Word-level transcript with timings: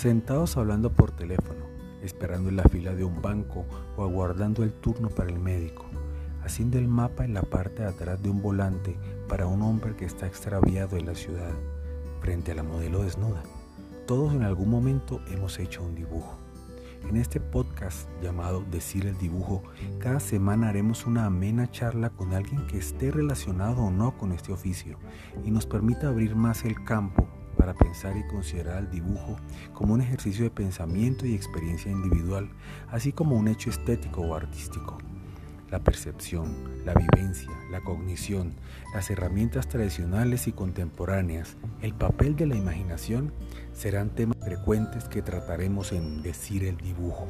sentados 0.00 0.56
hablando 0.56 0.90
por 0.90 1.10
teléfono, 1.10 1.66
esperando 2.02 2.48
en 2.48 2.56
la 2.56 2.62
fila 2.62 2.94
de 2.94 3.04
un 3.04 3.20
banco 3.20 3.66
o 3.98 4.02
aguardando 4.02 4.62
el 4.62 4.72
turno 4.72 5.10
para 5.10 5.28
el 5.28 5.38
médico, 5.38 5.84
haciendo 6.42 6.78
el 6.78 6.88
mapa 6.88 7.26
en 7.26 7.34
la 7.34 7.42
parte 7.42 7.82
de 7.82 7.90
atrás 7.90 8.22
de 8.22 8.30
un 8.30 8.40
volante 8.40 8.96
para 9.28 9.46
un 9.46 9.60
hombre 9.60 9.94
que 9.96 10.06
está 10.06 10.26
extraviado 10.26 10.96
en 10.96 11.04
la 11.04 11.14
ciudad, 11.14 11.52
frente 12.22 12.52
a 12.52 12.54
la 12.54 12.62
modelo 12.62 13.02
desnuda. 13.02 13.42
Todos 14.06 14.32
en 14.32 14.42
algún 14.42 14.70
momento 14.70 15.20
hemos 15.30 15.58
hecho 15.58 15.82
un 15.82 15.94
dibujo. 15.94 16.38
En 17.06 17.18
este 17.18 17.38
podcast 17.38 18.08
llamado 18.22 18.64
Decir 18.70 19.04
el 19.04 19.18
Dibujo, 19.18 19.62
cada 19.98 20.20
semana 20.20 20.70
haremos 20.70 21.04
una 21.04 21.26
amena 21.26 21.70
charla 21.70 22.08
con 22.08 22.32
alguien 22.32 22.66
que 22.68 22.78
esté 22.78 23.10
relacionado 23.10 23.82
o 23.82 23.90
no 23.90 24.16
con 24.16 24.32
este 24.32 24.50
oficio 24.50 24.96
y 25.44 25.50
nos 25.50 25.66
permita 25.66 26.08
abrir 26.08 26.36
más 26.36 26.64
el 26.64 26.82
campo 26.84 27.28
para 27.60 27.74
pensar 27.74 28.16
y 28.16 28.26
considerar 28.26 28.78
el 28.78 28.90
dibujo 28.90 29.36
como 29.74 29.92
un 29.92 30.00
ejercicio 30.00 30.44
de 30.44 30.50
pensamiento 30.50 31.26
y 31.26 31.34
experiencia 31.34 31.90
individual, 31.90 32.48
así 32.90 33.12
como 33.12 33.36
un 33.36 33.48
hecho 33.48 33.68
estético 33.68 34.22
o 34.22 34.34
artístico. 34.34 34.96
La 35.70 35.78
percepción, 35.78 36.56
la 36.86 36.94
vivencia, 36.94 37.50
la 37.70 37.82
cognición, 37.82 38.54
las 38.94 39.10
herramientas 39.10 39.68
tradicionales 39.68 40.48
y 40.48 40.52
contemporáneas, 40.52 41.58
el 41.82 41.92
papel 41.92 42.34
de 42.34 42.46
la 42.46 42.56
imaginación 42.56 43.30
serán 43.74 44.08
temas 44.08 44.38
frecuentes 44.42 45.04
que 45.04 45.20
trataremos 45.20 45.92
en 45.92 46.22
Decir 46.22 46.64
el 46.64 46.78
Dibujo. 46.78 47.28